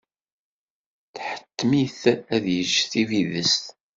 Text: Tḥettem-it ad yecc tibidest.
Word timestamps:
Tḥettem-it 1.15 2.01
ad 2.35 2.45
yecc 2.55 2.75
tibidest. 2.91 3.65